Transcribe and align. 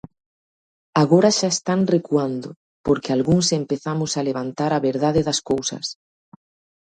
Agora 1.03 1.29
xa 1.37 1.49
están 1.55 1.81
recuando, 1.95 2.49
porque 2.85 3.09
algúns 3.11 3.47
empezamos 3.61 4.11
a 4.15 4.25
levantar 4.29 4.71
a 4.73 4.83
verdade 4.89 5.21
das 5.27 5.39
cousas. 5.49 5.85